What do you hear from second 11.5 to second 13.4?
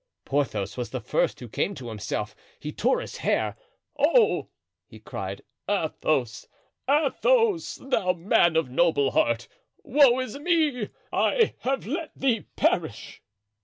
have let thee perish!"